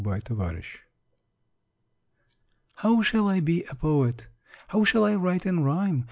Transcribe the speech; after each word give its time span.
"How 2.77 3.03
shall 3.03 3.27
I 3.29 3.39
be 3.39 3.65
a 3.69 3.75
poet? 3.75 4.27
How 4.69 4.83
shall 4.83 5.05
I 5.05 5.13
write 5.13 5.45
in 5.45 5.63
rhyme? 5.63 5.99